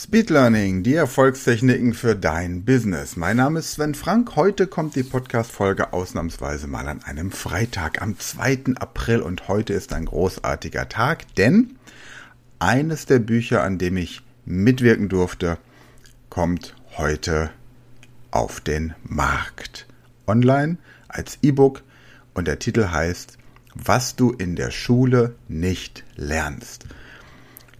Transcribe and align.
Speed 0.00 0.30
Learning, 0.30 0.84
die 0.84 0.94
Erfolgstechniken 0.94 1.92
für 1.92 2.14
dein 2.14 2.64
Business. 2.64 3.16
Mein 3.16 3.38
Name 3.38 3.58
ist 3.58 3.72
Sven 3.72 3.96
Frank. 3.96 4.36
Heute 4.36 4.68
kommt 4.68 4.94
die 4.94 5.02
Podcast-Folge 5.02 5.92
ausnahmsweise 5.92 6.68
mal 6.68 6.86
an 6.86 7.02
einem 7.02 7.32
Freitag 7.32 8.00
am 8.00 8.16
2. 8.16 8.76
April 8.76 9.20
und 9.22 9.48
heute 9.48 9.72
ist 9.72 9.92
ein 9.92 10.04
großartiger 10.04 10.88
Tag, 10.88 11.34
denn 11.34 11.78
eines 12.60 13.06
der 13.06 13.18
Bücher, 13.18 13.64
an 13.64 13.78
dem 13.78 13.96
ich 13.96 14.22
mitwirken 14.44 15.08
durfte, 15.08 15.58
kommt 16.30 16.76
heute 16.96 17.50
auf 18.30 18.60
den 18.60 18.94
Markt. 19.02 19.88
Online 20.28 20.78
als 21.08 21.40
E-Book 21.42 21.82
und 22.34 22.46
der 22.46 22.60
Titel 22.60 22.90
heißt 22.92 23.36
Was 23.74 24.14
du 24.14 24.30
in 24.30 24.54
der 24.54 24.70
Schule 24.70 25.34
nicht 25.48 26.04
lernst. 26.14 26.84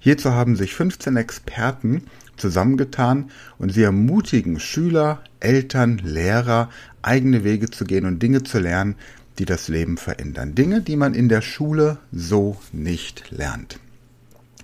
Hierzu 0.00 0.32
haben 0.32 0.56
sich 0.56 0.74
15 0.74 1.16
Experten 1.16 2.02
zusammengetan 2.36 3.30
und 3.58 3.72
sie 3.72 3.82
ermutigen 3.82 4.60
Schüler, 4.60 5.22
Eltern, 5.40 5.98
Lehrer, 5.98 6.70
eigene 7.02 7.44
Wege 7.44 7.70
zu 7.70 7.84
gehen 7.84 8.06
und 8.06 8.22
Dinge 8.22 8.42
zu 8.42 8.58
lernen, 8.58 8.94
die 9.38 9.44
das 9.44 9.68
Leben 9.68 9.96
verändern. 9.96 10.54
Dinge, 10.54 10.80
die 10.80 10.96
man 10.96 11.14
in 11.14 11.28
der 11.28 11.42
Schule 11.42 11.98
so 12.12 12.56
nicht 12.72 13.30
lernt. 13.30 13.78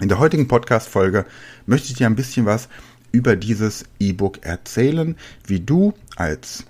In 0.00 0.08
der 0.08 0.18
heutigen 0.18 0.48
Podcast-Folge 0.48 1.24
möchte 1.66 1.88
ich 1.88 1.94
dir 1.94 2.06
ein 2.06 2.16
bisschen 2.16 2.46
was 2.46 2.68
über 3.12 3.36
dieses 3.36 3.84
E-Book 4.00 4.44
erzählen, 4.44 5.16
wie 5.46 5.60
du 5.60 5.94
als 6.16 6.64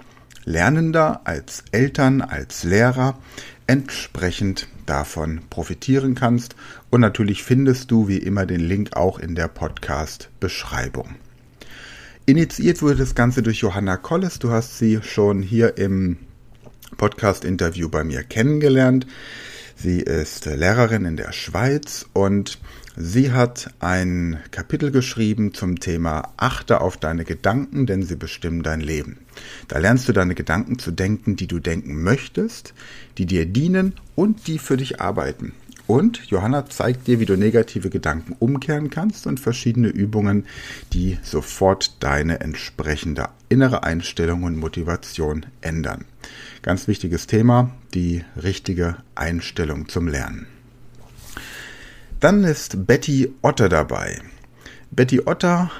Lernender, 0.44 1.22
als 1.24 1.64
Eltern, 1.72 2.20
als 2.20 2.64
Lehrer 2.64 3.18
entsprechend 3.66 4.68
davon 4.86 5.40
profitieren 5.50 6.14
kannst. 6.14 6.54
Und 6.90 7.00
natürlich 7.00 7.42
findest 7.42 7.90
du 7.90 8.08
wie 8.08 8.18
immer 8.18 8.46
den 8.46 8.60
Link 8.60 8.96
auch 8.96 9.18
in 9.18 9.34
der 9.34 9.48
Podcast-Beschreibung. 9.48 11.16
Initiiert 12.26 12.80
wurde 12.82 12.96
das 12.96 13.14
Ganze 13.14 13.42
durch 13.42 13.58
Johanna 13.58 13.96
Colles. 13.96 14.38
Du 14.38 14.50
hast 14.50 14.78
sie 14.78 15.00
schon 15.02 15.42
hier 15.42 15.76
im 15.76 16.18
Podcast-Interview 16.96 17.88
bei 17.88 18.04
mir 18.04 18.22
kennengelernt. 18.22 19.06
Sie 19.76 20.00
ist 20.00 20.46
Lehrerin 20.46 21.04
in 21.04 21.16
der 21.16 21.32
Schweiz 21.32 22.06
und 22.12 22.58
sie 22.96 23.32
hat 23.32 23.70
ein 23.80 24.38
Kapitel 24.50 24.90
geschrieben 24.90 25.54
zum 25.54 25.80
Thema 25.80 26.32
Achte 26.36 26.80
auf 26.80 26.96
deine 26.96 27.24
Gedanken, 27.24 27.86
denn 27.86 28.02
sie 28.02 28.16
bestimmen 28.16 28.62
dein 28.62 28.80
Leben. 28.80 29.18
Da 29.68 29.78
lernst 29.78 30.08
du 30.08 30.12
deine 30.12 30.34
Gedanken 30.34 30.78
zu 30.78 30.90
denken, 30.90 31.36
die 31.36 31.46
du 31.46 31.58
denken 31.58 32.02
möchtest, 32.02 32.74
die 33.18 33.26
dir 33.26 33.46
dienen 33.46 33.94
und 34.14 34.46
die 34.46 34.58
für 34.58 34.76
dich 34.76 35.00
arbeiten. 35.00 35.52
Und 35.86 36.24
Johanna 36.26 36.66
zeigt 36.66 37.06
dir, 37.06 37.20
wie 37.20 37.26
du 37.26 37.36
negative 37.36 37.90
Gedanken 37.90 38.34
umkehren 38.38 38.88
kannst 38.88 39.26
und 39.26 39.38
verschiedene 39.38 39.88
Übungen, 39.88 40.46
die 40.92 41.18
sofort 41.22 42.02
deine 42.02 42.40
entsprechende 42.40 43.28
innere 43.50 43.82
Einstellung 43.82 44.44
und 44.44 44.56
Motivation 44.56 45.44
ändern. 45.60 46.06
Ganz 46.62 46.88
wichtiges 46.88 47.26
Thema, 47.26 47.70
die 47.92 48.24
richtige 48.42 48.96
Einstellung 49.14 49.88
zum 49.88 50.08
Lernen. 50.08 50.46
Dann 52.24 52.42
ist 52.42 52.86
Betty 52.86 53.34
Otter 53.42 53.68
dabei. 53.68 54.18
Betty 54.90 55.20
Otter 55.26 55.70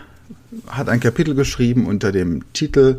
hat 0.67 0.91
ein 0.91 1.01
Kapitel 1.01 1.35
geschrieben 1.35 1.87
unter 1.87 2.13
dem 2.13 2.45
Titel 2.53 2.99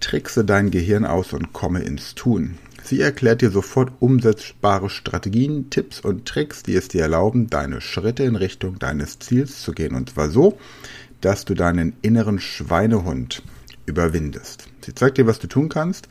Trickse 0.00 0.46
dein 0.46 0.70
Gehirn 0.70 1.04
aus 1.04 1.34
und 1.34 1.52
komme 1.52 1.82
ins 1.82 2.14
Tun. 2.14 2.56
Sie 2.82 3.02
erklärt 3.02 3.42
dir 3.42 3.50
sofort 3.50 3.92
umsetzbare 4.00 4.88
Strategien, 4.88 5.68
Tipps 5.68 6.00
und 6.00 6.24
Tricks, 6.24 6.62
die 6.62 6.74
es 6.74 6.88
dir 6.88 7.02
erlauben, 7.02 7.50
deine 7.50 7.82
Schritte 7.82 8.22
in 8.22 8.34
Richtung 8.34 8.78
deines 8.78 9.18
Ziels 9.18 9.60
zu 9.60 9.72
gehen. 9.72 9.94
Und 9.94 10.08
zwar 10.08 10.30
so, 10.30 10.58
dass 11.20 11.44
du 11.44 11.52
deinen 11.52 11.92
inneren 12.00 12.40
Schweinehund 12.40 13.42
überwindest. 13.84 14.68
Sie 14.80 14.94
zeigt 14.94 15.18
dir, 15.18 15.26
was 15.26 15.38
du 15.38 15.48
tun 15.48 15.68
kannst, 15.68 16.08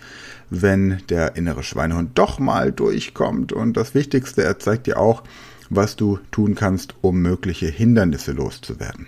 wenn 0.52 1.02
der 1.09 1.36
innere 1.36 1.64
Schweinehund 1.64 2.11
doch 2.14 2.38
mal 2.38 2.71
durchkommt. 2.71 3.54
Und 3.54 3.76
das 3.76 3.95
Wichtigste, 3.95 4.43
er 4.43 4.60
zeigt 4.60 4.86
dir 4.86 4.99
auch, 4.99 5.23
was 5.70 5.95
du 5.95 6.20
tun 6.31 6.55
kannst, 6.55 6.95
um 7.02 7.21
mögliche 7.21 7.67
Hindernisse 7.67 8.31
loszuwerden. 8.31 9.08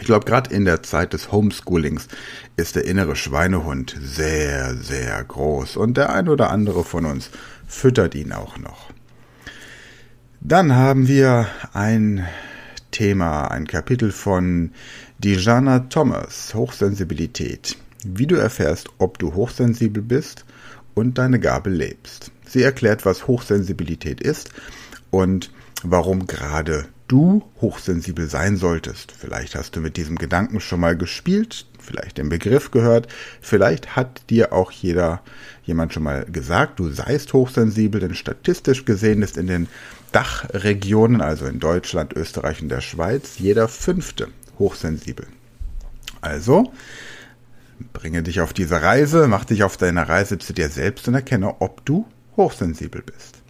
Ich 0.00 0.06
glaube, 0.06 0.26
gerade 0.26 0.52
in 0.52 0.64
der 0.64 0.82
Zeit 0.82 1.12
des 1.12 1.30
Homeschoolings 1.30 2.08
ist 2.56 2.74
der 2.74 2.84
innere 2.84 3.14
Schweinehund 3.14 3.96
sehr, 4.02 4.74
sehr 4.74 5.22
groß 5.22 5.76
und 5.76 5.96
der 5.96 6.12
ein 6.12 6.28
oder 6.28 6.50
andere 6.50 6.84
von 6.84 7.06
uns 7.06 7.30
füttert 7.66 8.14
ihn 8.14 8.32
auch 8.32 8.58
noch. 8.58 8.90
Dann 10.40 10.74
haben 10.74 11.08
wir 11.08 11.46
ein 11.72 12.26
Thema, 12.90 13.50
ein 13.50 13.66
Kapitel 13.66 14.12
von 14.12 14.72
Dijana 15.18 15.80
Thomas, 15.80 16.54
Hochsensibilität. 16.54 17.76
Wie 18.04 18.26
du 18.26 18.34
erfährst, 18.34 18.88
ob 18.98 19.18
du 19.18 19.34
hochsensibel 19.34 20.02
bist 20.02 20.44
und 20.94 21.18
deine 21.18 21.40
Gabe 21.40 21.70
lebst. 21.70 22.30
Sie 22.46 22.62
erklärt, 22.62 23.06
was 23.06 23.26
Hochsensibilität 23.26 24.20
ist 24.20 24.50
und 25.10 25.50
warum 25.84 26.26
gerade 26.26 26.86
du 27.08 27.44
hochsensibel 27.60 28.28
sein 28.28 28.56
solltest. 28.56 29.12
Vielleicht 29.12 29.54
hast 29.54 29.76
du 29.76 29.80
mit 29.80 29.96
diesem 29.96 30.16
Gedanken 30.16 30.60
schon 30.60 30.80
mal 30.80 30.96
gespielt, 30.96 31.66
vielleicht 31.78 32.18
den 32.18 32.30
Begriff 32.30 32.70
gehört, 32.70 33.08
vielleicht 33.40 33.94
hat 33.94 34.22
dir 34.30 34.52
auch 34.52 34.70
jeder 34.70 35.20
jemand 35.64 35.92
schon 35.92 36.02
mal 36.02 36.24
gesagt, 36.24 36.78
du 36.78 36.90
seist 36.90 37.32
hochsensibel, 37.32 38.00
denn 38.00 38.14
statistisch 38.14 38.84
gesehen 38.84 39.22
ist 39.22 39.36
in 39.36 39.46
den 39.46 39.68
Dachregionen, 40.12 41.20
also 41.20 41.46
in 41.46 41.60
Deutschland, 41.60 42.14
Österreich 42.14 42.62
und 42.62 42.68
der 42.68 42.80
Schweiz, 42.80 43.38
jeder 43.38 43.68
fünfte 43.68 44.28
hochsensibel. 44.58 45.26
Also, 46.20 46.72
bringe 47.92 48.22
dich 48.22 48.40
auf 48.40 48.52
diese 48.52 48.80
Reise, 48.80 49.28
mach 49.28 49.44
dich 49.44 49.62
auf 49.62 49.76
deiner 49.76 50.08
Reise 50.08 50.38
zu 50.38 50.52
dir 50.52 50.68
selbst 50.68 51.06
und 51.08 51.14
erkenne, 51.14 51.60
ob 51.60 51.84
du 51.84 52.06
hochsensibel 52.36 53.02
bist. 53.02 53.43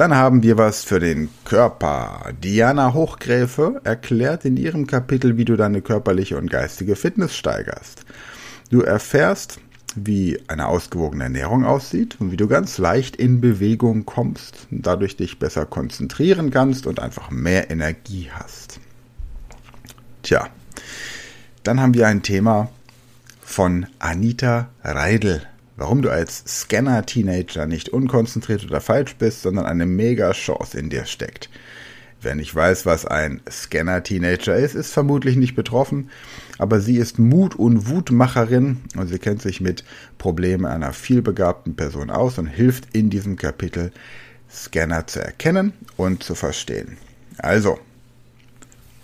Dann 0.00 0.14
haben 0.14 0.42
wir 0.42 0.56
was 0.56 0.82
für 0.82 0.98
den 0.98 1.28
Körper. 1.44 2.32
Diana 2.42 2.94
Hochgräfe 2.94 3.82
erklärt 3.84 4.46
in 4.46 4.56
ihrem 4.56 4.86
Kapitel, 4.86 5.36
wie 5.36 5.44
du 5.44 5.56
deine 5.56 5.82
körperliche 5.82 6.38
und 6.38 6.50
geistige 6.50 6.96
Fitness 6.96 7.36
steigerst. 7.36 8.06
Du 8.70 8.80
erfährst, 8.80 9.60
wie 9.94 10.40
eine 10.48 10.68
ausgewogene 10.68 11.24
Ernährung 11.24 11.66
aussieht 11.66 12.16
und 12.18 12.32
wie 12.32 12.38
du 12.38 12.48
ganz 12.48 12.78
leicht 12.78 13.14
in 13.14 13.42
Bewegung 13.42 14.06
kommst, 14.06 14.68
dadurch 14.70 15.18
dich 15.18 15.38
besser 15.38 15.66
konzentrieren 15.66 16.50
kannst 16.50 16.86
und 16.86 16.98
einfach 16.98 17.30
mehr 17.30 17.70
Energie 17.70 18.30
hast. 18.32 18.80
Tja, 20.22 20.48
dann 21.62 21.78
haben 21.78 21.92
wir 21.92 22.08
ein 22.08 22.22
Thema 22.22 22.70
von 23.42 23.84
Anita 23.98 24.70
Reidel 24.82 25.42
warum 25.80 26.02
du 26.02 26.10
als 26.10 26.44
Scanner-Teenager 26.46 27.66
nicht 27.66 27.88
unkonzentriert 27.88 28.64
oder 28.64 28.82
falsch 28.82 29.16
bist, 29.16 29.40
sondern 29.40 29.64
eine 29.64 29.86
Mega-Chance 29.86 30.78
in 30.78 30.90
dir 30.90 31.06
steckt. 31.06 31.48
Wer 32.20 32.34
nicht 32.34 32.54
weiß, 32.54 32.84
was 32.84 33.06
ein 33.06 33.40
Scanner-Teenager 33.50 34.54
ist, 34.54 34.74
ist 34.74 34.92
vermutlich 34.92 35.36
nicht 35.36 35.56
betroffen, 35.56 36.10
aber 36.58 36.82
sie 36.82 36.98
ist 36.98 37.18
Mut- 37.18 37.54
und 37.54 37.88
Wutmacherin 37.88 38.82
und 38.94 39.08
sie 39.08 39.18
kennt 39.18 39.40
sich 39.40 39.62
mit 39.62 39.84
Problemen 40.18 40.66
einer 40.66 40.92
vielbegabten 40.92 41.76
Person 41.76 42.10
aus 42.10 42.36
und 42.36 42.46
hilft 42.46 42.94
in 42.94 43.08
diesem 43.08 43.36
Kapitel, 43.36 43.90
Scanner 44.52 45.06
zu 45.06 45.24
erkennen 45.24 45.72
und 45.96 46.22
zu 46.22 46.34
verstehen. 46.34 46.98
Also, 47.38 47.78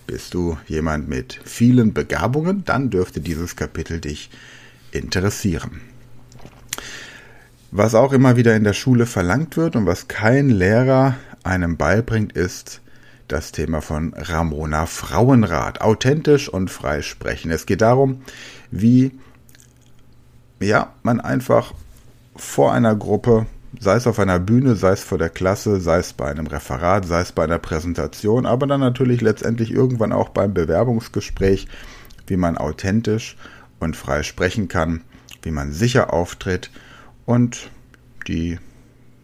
bist 0.07 0.35
du 0.35 0.59
jemand 0.67 1.09
mit 1.09 1.41
vielen 1.43 1.95
Begabungen, 1.95 2.67
dann 2.67 2.91
dürfte 2.91 3.21
dieses 3.21 3.57
Kapitel 3.57 3.99
dich 3.99 4.29
interessieren. 4.93 5.81
Was 7.79 7.95
auch 7.95 8.15
immer 8.15 8.39
wieder 8.39 8.57
in 8.57 8.65
der 8.65 8.73
Schule 8.73 9.05
verlangt 9.05 9.59
wird 9.59 9.77
und 9.77 9.85
was 9.85 10.09
kein 10.09 10.49
Lehrer 10.49 11.17
einem 11.45 11.77
beibringt, 11.77 12.33
ist 12.33 12.81
das 13.29 13.53
Thema 13.53 13.83
von 13.83 14.15
Ramona 14.17 14.87
Frauenrat. 14.87 15.83
Authentisch 15.83 16.49
und 16.49 16.71
frei 16.71 17.03
sprechen. 17.03 17.51
Es 17.51 17.67
geht 17.67 17.83
darum, 17.83 18.23
wie 18.71 19.13
ja, 20.59 20.95
man 21.03 21.21
einfach 21.21 21.75
vor 22.35 22.73
einer 22.73 22.97
Gruppe, 22.97 23.45
sei 23.79 23.97
es 23.97 24.07
auf 24.07 24.19
einer 24.19 24.39
Bühne, 24.39 24.75
sei 24.75 24.93
es 24.93 25.05
vor 25.05 25.19
der 25.19 25.29
Klasse, 25.29 25.79
sei 25.79 25.99
es 25.99 26.15
bei 26.15 26.31
einem 26.31 26.47
Referat, 26.47 27.05
sei 27.05 27.21
es 27.21 27.33
bei 27.33 27.45
einer 27.45 27.59
Präsentation, 27.59 28.47
aber 28.47 28.67
dann 28.67 28.81
natürlich 28.81 29.21
letztendlich 29.21 29.71
irgendwann 29.71 30.13
auch 30.13 30.31
beim 30.31 30.55
Bewerbungsgespräch, 30.55 31.69
wie 32.27 32.39
man 32.39 32.57
authentisch 32.57 33.37
und 33.81 33.99
frei 33.99 34.23
sprechen 34.23 34.69
kann, 34.69 35.03
wie 35.43 35.51
man 35.51 35.73
sicher 35.73 36.15
auftritt 36.15 36.71
und 37.27 37.71
die 38.27 38.59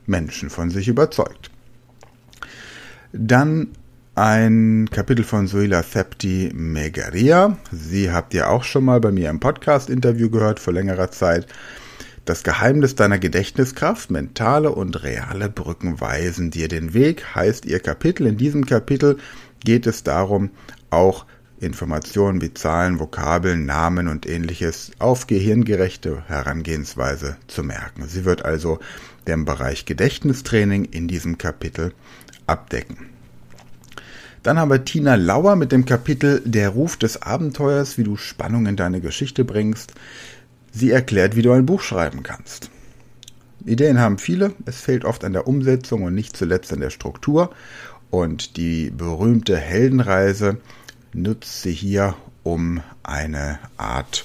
Menschen 0.06 0.50
von 0.50 0.70
sich 0.70 0.88
überzeugt. 0.88 1.50
Dann 3.12 3.68
ein 4.14 4.88
Kapitel 4.90 5.24
von 5.24 5.46
Suila 5.46 5.82
Thepti 5.82 6.50
Megaria. 6.52 7.56
Sie 7.70 8.10
habt 8.10 8.34
ihr 8.34 8.50
auch 8.50 8.64
schon 8.64 8.84
mal 8.84 9.00
bei 9.00 9.10
mir 9.10 9.30
im 9.30 9.40
Podcast-Interview 9.40 10.28
gehört 10.28 10.60
vor 10.60 10.74
längerer 10.74 11.10
Zeit. 11.10 11.46
Das 12.24 12.44
Geheimnis 12.44 12.94
deiner 12.94 13.18
Gedächtniskraft, 13.18 14.10
mentale 14.10 14.70
und 14.70 15.02
reale 15.02 15.48
Brücken 15.48 16.00
weisen 16.00 16.50
dir 16.50 16.68
den 16.68 16.94
Weg, 16.94 17.34
heißt 17.34 17.64
ihr 17.64 17.80
Kapitel. 17.80 18.26
In 18.26 18.36
diesem 18.36 18.66
Kapitel 18.66 19.18
geht 19.64 19.86
es 19.86 20.04
darum, 20.04 20.50
auch 20.90 21.24
Informationen 21.62 22.40
wie 22.40 22.52
Zahlen, 22.52 22.98
Vokabeln, 22.98 23.64
Namen 23.66 24.08
und 24.08 24.28
ähnliches 24.28 24.90
auf 24.98 25.26
gehirngerechte 25.26 26.24
Herangehensweise 26.26 27.36
zu 27.46 27.62
merken. 27.62 28.08
Sie 28.08 28.24
wird 28.24 28.44
also 28.44 28.80
den 29.28 29.44
Bereich 29.44 29.86
Gedächtnistraining 29.86 30.86
in 30.86 31.06
diesem 31.06 31.38
Kapitel 31.38 31.92
abdecken. 32.46 32.96
Dann 34.42 34.58
haben 34.58 34.72
wir 34.72 34.84
Tina 34.84 35.14
Lauer 35.14 35.54
mit 35.54 35.70
dem 35.70 35.84
Kapitel 35.84 36.42
Der 36.44 36.70
Ruf 36.70 36.96
des 36.96 37.22
Abenteuers, 37.22 37.96
wie 37.96 38.02
du 38.02 38.16
Spannung 38.16 38.66
in 38.66 38.74
deine 38.74 39.00
Geschichte 39.00 39.44
bringst. 39.44 39.94
Sie 40.72 40.90
erklärt, 40.90 41.36
wie 41.36 41.42
du 41.42 41.52
ein 41.52 41.66
Buch 41.66 41.80
schreiben 41.80 42.24
kannst. 42.24 42.70
Ideen 43.64 44.00
haben 44.00 44.18
viele, 44.18 44.52
es 44.66 44.80
fehlt 44.80 45.04
oft 45.04 45.22
an 45.24 45.32
der 45.32 45.46
Umsetzung 45.46 46.02
und 46.02 46.14
nicht 46.14 46.36
zuletzt 46.36 46.72
an 46.72 46.80
der 46.80 46.90
Struktur. 46.90 47.52
Und 48.10 48.56
die 48.56 48.90
berühmte 48.90 49.56
Heldenreise 49.56 50.58
nutzt 51.14 51.62
sie 51.62 51.72
hier, 51.72 52.14
um 52.42 52.80
eine 53.02 53.58
Art 53.76 54.24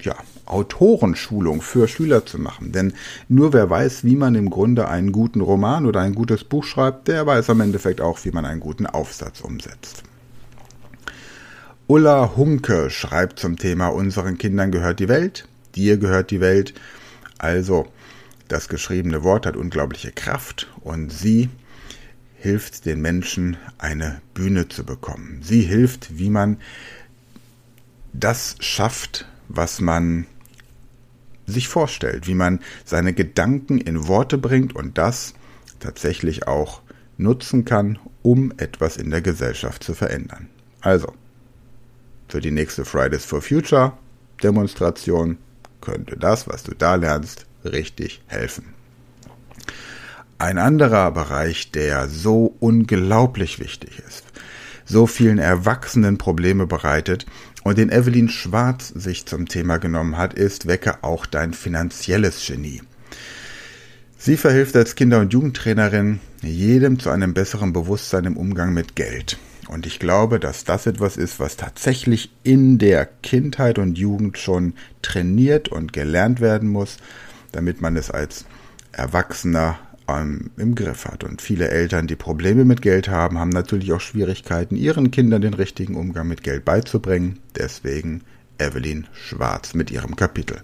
ja, 0.00 0.16
Autorenschulung 0.46 1.62
für 1.62 1.88
Schüler 1.88 2.26
zu 2.26 2.38
machen. 2.38 2.72
Denn 2.72 2.94
nur 3.28 3.52
wer 3.52 3.70
weiß, 3.70 4.04
wie 4.04 4.16
man 4.16 4.34
im 4.34 4.50
Grunde 4.50 4.88
einen 4.88 5.12
guten 5.12 5.40
Roman 5.40 5.86
oder 5.86 6.00
ein 6.00 6.14
gutes 6.14 6.44
Buch 6.44 6.64
schreibt, 6.64 7.08
der 7.08 7.26
weiß 7.26 7.50
am 7.50 7.60
Endeffekt 7.60 8.00
auch, 8.00 8.24
wie 8.24 8.32
man 8.32 8.44
einen 8.44 8.60
guten 8.60 8.86
Aufsatz 8.86 9.40
umsetzt. 9.40 10.02
Ulla 11.86 12.32
Hunke 12.36 12.90
schreibt 12.90 13.38
zum 13.38 13.56
Thema 13.56 13.88
Unseren 13.88 14.38
Kindern 14.38 14.70
gehört 14.70 14.98
die 14.98 15.08
Welt, 15.08 15.46
dir 15.74 15.98
gehört 15.98 16.30
die 16.30 16.40
Welt. 16.40 16.74
Also, 17.38 17.86
das 18.48 18.68
geschriebene 18.68 19.22
Wort 19.24 19.46
hat 19.46 19.56
unglaubliche 19.56 20.12
Kraft 20.12 20.68
und 20.80 21.12
sie 21.12 21.48
hilft 22.42 22.86
den 22.86 23.00
Menschen, 23.00 23.56
eine 23.78 24.20
Bühne 24.34 24.68
zu 24.68 24.84
bekommen. 24.84 25.42
Sie 25.44 25.62
hilft, 25.62 26.18
wie 26.18 26.28
man 26.28 26.56
das 28.12 28.56
schafft, 28.58 29.28
was 29.46 29.80
man 29.80 30.26
sich 31.46 31.68
vorstellt, 31.68 32.26
wie 32.26 32.34
man 32.34 32.58
seine 32.84 33.12
Gedanken 33.12 33.78
in 33.78 34.08
Worte 34.08 34.38
bringt 34.38 34.74
und 34.74 34.98
das 34.98 35.34
tatsächlich 35.78 36.48
auch 36.48 36.82
nutzen 37.16 37.64
kann, 37.64 38.00
um 38.22 38.52
etwas 38.56 38.96
in 38.96 39.10
der 39.10 39.22
Gesellschaft 39.22 39.84
zu 39.84 39.94
verändern. 39.94 40.48
Also, 40.80 41.12
für 42.26 42.40
die 42.40 42.50
nächste 42.50 42.84
Fridays 42.84 43.24
for 43.24 43.40
Future 43.40 43.92
Demonstration 44.42 45.38
könnte 45.80 46.16
das, 46.16 46.48
was 46.48 46.64
du 46.64 46.74
da 46.74 46.96
lernst, 46.96 47.46
richtig 47.64 48.20
helfen. 48.26 48.74
Ein 50.42 50.58
anderer 50.58 51.12
Bereich, 51.12 51.70
der 51.70 52.08
so 52.08 52.56
unglaublich 52.58 53.60
wichtig 53.60 54.02
ist, 54.08 54.24
so 54.84 55.06
vielen 55.06 55.38
Erwachsenen 55.38 56.18
Probleme 56.18 56.66
bereitet 56.66 57.26
und 57.62 57.78
den 57.78 57.92
Evelyn 57.92 58.28
Schwarz 58.28 58.88
sich 58.88 59.24
zum 59.24 59.46
Thema 59.46 59.76
genommen 59.76 60.18
hat, 60.18 60.34
ist 60.34 60.66
Wecke 60.66 61.04
auch 61.04 61.26
dein 61.26 61.54
finanzielles 61.54 62.44
Genie. 62.44 62.82
Sie 64.18 64.36
verhilft 64.36 64.74
als 64.74 64.96
Kinder- 64.96 65.20
und 65.20 65.32
Jugendtrainerin 65.32 66.18
jedem 66.42 66.98
zu 66.98 67.10
einem 67.10 67.34
besseren 67.34 67.72
Bewusstsein 67.72 68.24
im 68.24 68.36
Umgang 68.36 68.74
mit 68.74 68.96
Geld. 68.96 69.38
Und 69.68 69.86
ich 69.86 70.00
glaube, 70.00 70.40
dass 70.40 70.64
das 70.64 70.88
etwas 70.88 71.16
ist, 71.16 71.38
was 71.38 71.56
tatsächlich 71.56 72.32
in 72.42 72.78
der 72.78 73.06
Kindheit 73.06 73.78
und 73.78 73.96
Jugend 73.96 74.38
schon 74.38 74.74
trainiert 75.02 75.68
und 75.68 75.92
gelernt 75.92 76.40
werden 76.40 76.68
muss, 76.68 76.96
damit 77.52 77.80
man 77.80 77.96
es 77.96 78.10
als 78.10 78.44
Erwachsener 78.90 79.78
im 80.08 80.74
Griff 80.74 81.06
hat. 81.06 81.24
Und 81.24 81.40
viele 81.40 81.68
Eltern, 81.68 82.06
die 82.06 82.16
Probleme 82.16 82.64
mit 82.64 82.82
Geld 82.82 83.08
haben, 83.08 83.38
haben 83.38 83.50
natürlich 83.50 83.92
auch 83.92 84.00
Schwierigkeiten, 84.00 84.76
ihren 84.76 85.10
Kindern 85.10 85.42
den 85.42 85.54
richtigen 85.54 85.94
Umgang 85.94 86.28
mit 86.28 86.42
Geld 86.42 86.64
beizubringen. 86.64 87.38
Deswegen 87.56 88.22
Evelyn 88.58 89.06
Schwarz 89.12 89.74
mit 89.74 89.90
ihrem 89.90 90.16
Kapitel. 90.16 90.60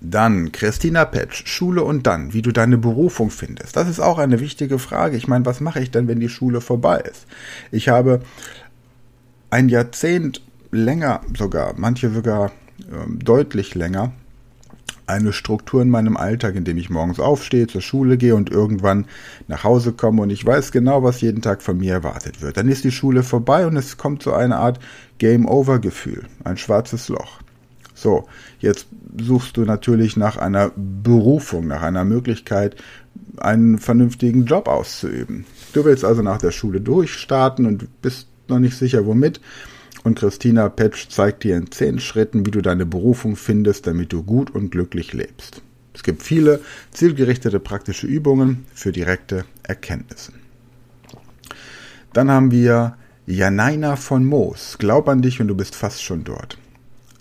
Dann 0.00 0.50
Christina 0.50 1.04
Petsch, 1.04 1.46
Schule 1.46 1.84
und 1.84 2.06
dann, 2.06 2.32
wie 2.32 2.42
du 2.42 2.50
deine 2.50 2.76
Berufung 2.76 3.30
findest. 3.30 3.76
Das 3.76 3.88
ist 3.88 4.00
auch 4.00 4.18
eine 4.18 4.40
wichtige 4.40 4.78
Frage. 4.78 5.16
Ich 5.16 5.28
meine, 5.28 5.46
was 5.46 5.60
mache 5.60 5.80
ich 5.80 5.90
denn, 5.90 6.08
wenn 6.08 6.18
die 6.18 6.28
Schule 6.28 6.60
vorbei 6.60 6.98
ist? 6.98 7.26
Ich 7.70 7.88
habe 7.88 8.20
ein 9.50 9.68
Jahrzehnt 9.68 10.42
länger 10.72 11.20
sogar, 11.36 11.74
manche 11.76 12.10
sogar 12.10 12.46
äh, 12.80 13.06
deutlich 13.08 13.74
länger, 13.74 14.12
eine 15.12 15.32
Struktur 15.32 15.82
in 15.82 15.90
meinem 15.90 16.16
Alltag, 16.16 16.56
in 16.56 16.64
dem 16.64 16.78
ich 16.78 16.90
morgens 16.90 17.20
aufstehe, 17.20 17.66
zur 17.66 17.80
Schule 17.80 18.16
gehe 18.16 18.34
und 18.34 18.50
irgendwann 18.50 19.06
nach 19.48 19.64
Hause 19.64 19.92
komme 19.92 20.22
und 20.22 20.30
ich 20.30 20.44
weiß 20.44 20.72
genau, 20.72 21.02
was 21.02 21.20
jeden 21.20 21.42
Tag 21.42 21.62
von 21.62 21.78
mir 21.78 21.92
erwartet 21.92 22.40
wird. 22.40 22.56
Dann 22.56 22.68
ist 22.68 22.84
die 22.84 22.90
Schule 22.90 23.22
vorbei 23.22 23.66
und 23.66 23.76
es 23.76 23.96
kommt 23.96 24.22
so 24.22 24.32
eine 24.32 24.56
Art 24.56 24.80
Game-Over-Gefühl, 25.18 26.24
ein 26.44 26.56
schwarzes 26.56 27.08
Loch. 27.08 27.40
So, 27.94 28.26
jetzt 28.58 28.86
suchst 29.20 29.56
du 29.56 29.64
natürlich 29.64 30.16
nach 30.16 30.36
einer 30.36 30.72
Berufung, 30.76 31.66
nach 31.66 31.82
einer 31.82 32.04
Möglichkeit, 32.04 32.76
einen 33.36 33.78
vernünftigen 33.78 34.46
Job 34.46 34.66
auszuüben. 34.66 35.44
Du 35.72 35.84
willst 35.84 36.04
also 36.04 36.22
nach 36.22 36.38
der 36.38 36.50
Schule 36.50 36.80
durchstarten 36.80 37.66
und 37.66 38.02
bist 38.02 38.28
noch 38.48 38.58
nicht 38.58 38.76
sicher 38.76 39.06
womit. 39.06 39.40
Und 40.04 40.18
Christina 40.18 40.68
Petsch 40.68 41.08
zeigt 41.08 41.44
dir 41.44 41.56
in 41.56 41.70
zehn 41.70 42.00
Schritten, 42.00 42.44
wie 42.44 42.50
du 42.50 42.60
deine 42.60 42.86
Berufung 42.86 43.36
findest, 43.36 43.86
damit 43.86 44.12
du 44.12 44.22
gut 44.22 44.50
und 44.50 44.70
glücklich 44.70 45.12
lebst. 45.12 45.62
Es 45.94 46.02
gibt 46.02 46.22
viele 46.22 46.60
zielgerichtete 46.90 47.60
praktische 47.60 48.06
Übungen 48.06 48.66
für 48.74 48.92
direkte 48.92 49.44
Erkenntnisse. 49.62 50.32
Dann 52.12 52.30
haben 52.30 52.50
wir 52.50 52.96
Janaina 53.26 53.96
von 53.96 54.24
Moos. 54.24 54.76
Glaub 54.78 55.08
an 55.08 55.22
dich 55.22 55.40
und 55.40 55.48
du 55.48 55.54
bist 55.54 55.74
fast 55.74 56.02
schon 56.02 56.24
dort. 56.24 56.58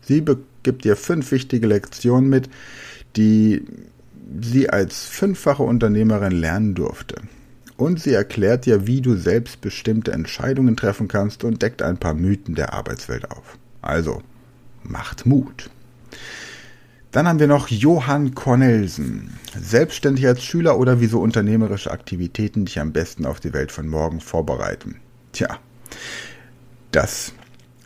Sie 0.03 0.25
gibt 0.63 0.83
dir 0.83 0.95
fünf 0.95 1.31
wichtige 1.31 1.67
Lektionen 1.67 2.29
mit, 2.29 2.49
die 3.15 3.63
sie 4.41 4.69
als 4.69 5.05
fünffache 5.05 5.63
Unternehmerin 5.63 6.31
lernen 6.31 6.73
durfte. 6.73 7.15
Und 7.81 7.99
sie 7.99 8.13
erklärt 8.13 8.67
dir, 8.67 8.85
wie 8.85 9.01
du 9.01 9.15
selbstbestimmte 9.15 10.11
Entscheidungen 10.11 10.77
treffen 10.77 11.07
kannst 11.07 11.43
und 11.43 11.63
deckt 11.63 11.81
ein 11.81 11.97
paar 11.97 12.13
Mythen 12.13 12.53
der 12.53 12.73
Arbeitswelt 12.73 13.31
auf. 13.31 13.57
Also, 13.81 14.21
macht 14.83 15.25
Mut. 15.25 15.71
Dann 17.09 17.27
haben 17.27 17.39
wir 17.39 17.47
noch 17.47 17.69
Johann 17.69 18.35
Cornelsen. 18.35 19.35
Selbstständig 19.59 20.27
als 20.27 20.43
Schüler 20.43 20.77
oder 20.77 20.99
wieso 21.01 21.21
unternehmerische 21.21 21.89
Aktivitäten 21.89 22.65
dich 22.65 22.79
am 22.79 22.93
besten 22.93 23.25
auf 23.25 23.39
die 23.39 23.51
Welt 23.51 23.71
von 23.71 23.87
morgen 23.87 24.19
vorbereiten. 24.19 24.97
Tja, 25.31 25.57
das 26.91 27.33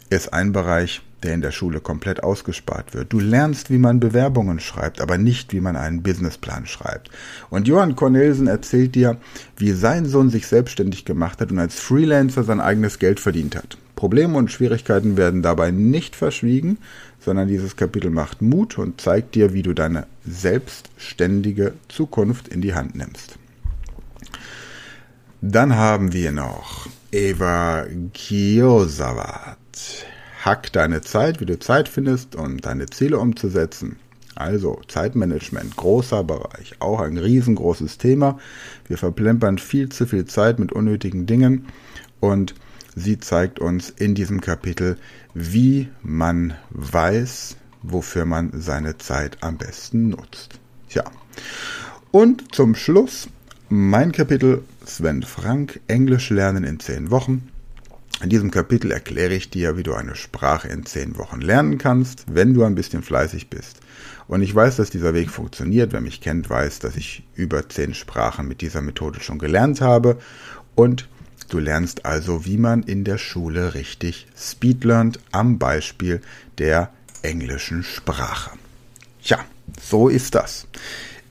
ist 0.09 0.33
ein 0.33 0.51
Bereich, 0.51 1.03
der 1.25 1.33
in 1.33 1.41
der 1.41 1.51
Schule 1.51 1.81
komplett 1.81 2.23
ausgespart 2.23 2.93
wird. 2.93 3.11
Du 3.11 3.19
lernst, 3.19 3.69
wie 3.69 3.77
man 3.77 3.99
Bewerbungen 3.99 4.61
schreibt, 4.61 5.01
aber 5.01 5.17
nicht, 5.17 5.51
wie 5.51 5.59
man 5.59 5.75
einen 5.75 6.01
Businessplan 6.01 6.65
schreibt. 6.65 7.09
Und 7.49 7.67
Johann 7.67 7.97
Cornelsen 7.97 8.47
erzählt 8.47 8.95
dir, 8.95 9.17
wie 9.57 9.71
sein 9.73 10.05
Sohn 10.05 10.29
sich 10.29 10.47
selbstständig 10.47 11.03
gemacht 11.03 11.41
hat 11.41 11.51
und 11.51 11.59
als 11.59 11.79
Freelancer 11.79 12.43
sein 12.43 12.61
eigenes 12.61 12.99
Geld 12.99 13.19
verdient 13.19 13.57
hat. 13.57 13.77
Probleme 13.95 14.37
und 14.37 14.51
Schwierigkeiten 14.51 15.17
werden 15.17 15.41
dabei 15.41 15.71
nicht 15.71 16.15
verschwiegen, 16.15 16.77
sondern 17.19 17.47
dieses 17.47 17.75
Kapitel 17.75 18.11
macht 18.11 18.41
Mut 18.41 18.77
und 18.77 19.01
zeigt 19.01 19.35
dir, 19.35 19.53
wie 19.53 19.63
du 19.63 19.73
deine 19.73 20.05
selbstständige 20.25 21.73
Zukunft 21.87 22.47
in 22.47 22.61
die 22.61 22.75
Hand 22.75 22.95
nimmst. 22.95 23.37
Dann 25.41 25.75
haben 25.75 26.13
wir 26.13 26.31
noch 26.31 26.87
Eva 27.11 27.85
Kiyosawat. 28.13 29.57
Hack 30.45 30.71
deine 30.73 31.01
Zeit, 31.01 31.41
wie 31.41 31.47
du 31.47 31.57
Zeit 31.57 31.89
findest, 31.89 32.35
um 32.35 32.61
deine 32.61 32.85
Ziele 32.85 33.17
umzusetzen. 33.17 33.95
Also 34.35 34.79
Zeitmanagement, 34.87 35.75
großer 35.75 36.23
Bereich, 36.23 36.75
auch 36.79 36.99
ein 36.99 37.17
riesengroßes 37.17 37.97
Thema. 37.97 38.37
Wir 38.87 38.99
verplempern 38.99 39.57
viel 39.57 39.89
zu 39.89 40.05
viel 40.05 40.25
Zeit 40.25 40.59
mit 40.59 40.71
unnötigen 40.71 41.25
Dingen 41.25 41.65
und 42.19 42.53
sie 42.95 43.17
zeigt 43.17 43.57
uns 43.57 43.89
in 43.89 44.13
diesem 44.13 44.39
Kapitel, 44.39 44.97
wie 45.33 45.89
man 46.03 46.53
weiß, 46.69 47.57
wofür 47.81 48.25
man 48.25 48.51
seine 48.53 48.99
Zeit 48.99 49.37
am 49.41 49.57
besten 49.57 50.09
nutzt. 50.09 50.59
Tja. 50.89 51.05
Und 52.11 52.53
zum 52.53 52.75
Schluss 52.75 53.29
mein 53.69 54.11
Kapitel 54.11 54.63
Sven 54.85 55.23
Frank, 55.23 55.79
Englisch 55.87 56.29
lernen 56.29 56.65
in 56.65 56.79
zehn 56.79 57.09
Wochen. 57.09 57.49
In 58.21 58.29
diesem 58.29 58.49
Kapitel 58.49 58.91
erkläre 58.91 59.33
ich 59.33 59.49
dir, 59.49 59.75
wie 59.77 59.83
du 59.83 59.93
eine 59.93 60.15
Sprache 60.15 60.69
in 60.69 60.85
zehn 60.85 61.17
Wochen 61.17 61.41
lernen 61.41 61.77
kannst, 61.77 62.23
wenn 62.31 62.53
du 62.53 62.63
ein 62.63 62.75
bisschen 62.75 63.03
fleißig 63.03 63.49
bist. 63.49 63.81
Und 64.27 64.41
ich 64.41 64.55
weiß, 64.55 64.77
dass 64.77 64.89
dieser 64.89 65.13
Weg 65.13 65.29
funktioniert. 65.29 65.91
Wer 65.91 66.01
mich 66.01 66.21
kennt, 66.21 66.49
weiß, 66.49 66.79
dass 66.79 66.95
ich 66.95 67.23
über 67.35 67.67
zehn 67.67 67.93
Sprachen 67.93 68.47
mit 68.47 68.61
dieser 68.61 68.81
Methode 68.81 69.19
schon 69.19 69.37
gelernt 69.37 69.81
habe. 69.81 70.17
Und 70.75 71.07
du 71.49 71.59
lernst 71.59 72.05
also, 72.05 72.45
wie 72.45 72.57
man 72.57 72.83
in 72.83 73.03
der 73.03 73.17
Schule 73.17 73.73
richtig 73.73 74.27
Speed 74.37 74.85
lernt, 74.85 75.19
am 75.31 75.59
Beispiel 75.59 76.21
der 76.57 76.91
englischen 77.21 77.83
Sprache. 77.83 78.51
Ja, 79.23 79.39
so 79.81 80.07
ist 80.07 80.35
das. 80.35 80.67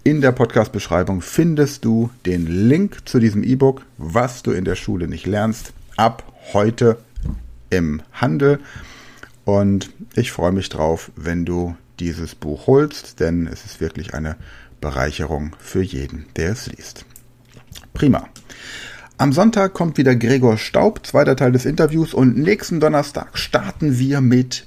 In 0.05 0.21
der 0.21 0.33
Podcast-Beschreibung 0.33 1.23
findest 1.23 1.85
du 1.87 2.11
den 2.27 2.47
Link 2.69 3.09
zu 3.09 3.21
diesem 3.21 3.43
E-Book, 3.43 3.87
was 3.97 4.43
du 4.43 4.51
in 4.51 4.67
der 4.67 4.77
Schule 4.77 5.09
nicht 5.09 5.27
lernst, 5.27 5.73
ab 5.97 6.34
heute 6.53 6.99
im 7.71 8.03
Handel. 8.13 8.61
Und 9.45 9.91
ich 10.15 10.33
freue 10.33 10.53
mich 10.53 10.69
drauf, 10.69 11.11
wenn 11.17 11.45
du 11.45 11.77
dieses 12.01 12.35
Buch 12.35 12.67
holst, 12.67 13.21
denn 13.21 13.47
es 13.47 13.65
ist 13.65 13.81
wirklich 13.81 14.15
eine 14.15 14.37
Bereicherung 14.81 15.57
für 15.59 15.83
jeden, 15.83 16.27
der 16.37 16.53
es 16.53 16.67
liest. 16.67 17.05
Prima. 17.93 18.29
Am 19.17 19.33
Sonntag 19.33 19.75
kommt 19.75 19.97
wieder 19.97 20.17
Gregor 20.17 20.59
Staub, 20.59 21.07
zweiter 21.07 21.37
Teil 21.37 21.53
des 21.53 21.67
Interviews 21.67 22.15
und 22.15 22.37
nächsten 22.37 22.81
Donnerstag 22.81 23.39
starten 23.39 23.99
wir 23.99 24.21
mit 24.21 24.67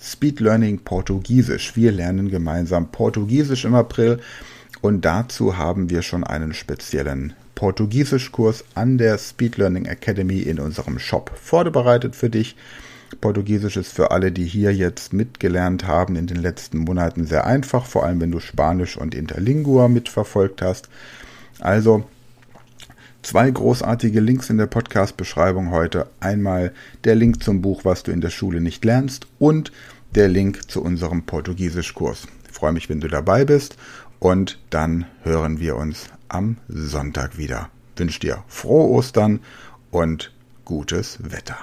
Speed 0.00 0.40
Learning 0.40 0.78
Portugiesisch. 0.78 1.74
Wir 1.74 1.90
lernen 1.90 2.30
gemeinsam 2.30 2.92
Portugiesisch 2.92 3.64
im 3.64 3.74
April 3.74 4.20
und 4.80 5.04
dazu 5.04 5.56
haben 5.56 5.90
wir 5.90 6.02
schon 6.02 6.24
einen 6.24 6.54
speziellen 6.54 7.34
Portugiesischkurs 7.54 8.64
an 8.74 8.98
der 8.98 9.18
Speed 9.18 9.56
Learning 9.56 9.84
Academy 9.84 10.40
in 10.40 10.58
unserem 10.58 10.98
Shop 10.98 11.30
vorbereitet 11.40 12.16
für 12.16 12.30
dich. 12.30 12.56
Portugiesisch 13.20 13.76
ist 13.76 13.92
für 13.92 14.10
alle, 14.10 14.32
die 14.32 14.46
hier 14.46 14.74
jetzt 14.74 15.12
mitgelernt 15.12 15.86
haben, 15.86 16.16
in 16.16 16.26
den 16.26 16.38
letzten 16.38 16.78
Monaten 16.78 17.26
sehr 17.26 17.46
einfach, 17.46 17.84
vor 17.86 18.04
allem 18.04 18.20
wenn 18.20 18.32
du 18.32 18.40
Spanisch 18.40 18.96
und 18.96 19.14
Interlingua 19.14 19.88
mitverfolgt 19.88 20.62
hast. 20.62 20.88
Also 21.60 22.04
zwei 23.22 23.50
großartige 23.50 24.20
Links 24.20 24.50
in 24.50 24.58
der 24.58 24.66
Podcast-Beschreibung 24.66 25.70
heute. 25.70 26.08
Einmal 26.20 26.72
der 27.04 27.14
Link 27.14 27.42
zum 27.42 27.62
Buch, 27.62 27.84
was 27.84 28.02
du 28.02 28.10
in 28.10 28.20
der 28.20 28.30
Schule 28.30 28.60
nicht 28.60 28.84
lernst 28.84 29.26
und 29.38 29.72
der 30.14 30.28
Link 30.28 30.70
zu 30.70 30.82
unserem 30.82 31.22
Portugiesischkurs. 31.22 32.26
Ich 32.50 32.56
freue 32.56 32.72
mich, 32.72 32.88
wenn 32.88 33.00
du 33.00 33.08
dabei 33.08 33.44
bist 33.44 33.76
und 34.22 34.60
dann 34.70 35.06
hören 35.24 35.58
wir 35.58 35.74
uns 35.74 36.06
am 36.28 36.56
Sonntag 36.68 37.38
wieder. 37.38 37.70
Wünsche 37.96 38.20
dir 38.20 38.44
frohe 38.46 38.88
Ostern 38.88 39.40
und 39.90 40.32
gutes 40.64 41.18
Wetter. 41.32 41.58